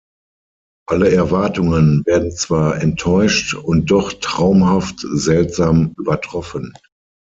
Alle 0.89 1.11
Erwartungen 1.13 2.01
werden 2.07 2.31
zwar 2.31 2.81
enttäuscht 2.81 3.53
und 3.53 3.91
doch 3.91 4.13
traumhaft 4.13 5.05
seltsam 5.11 5.93
übertroffen. 5.95 6.73